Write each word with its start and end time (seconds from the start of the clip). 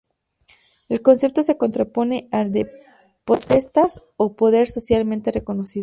El 0.89 1.03
concepto 1.03 1.43
se 1.43 1.57
contrapone 1.57 2.27
al 2.31 2.51
de 2.51 2.67
"potestas" 3.23 4.01
o 4.17 4.33
"poder" 4.35 4.67
socialmente 4.67 5.31
reconocido. 5.31 5.79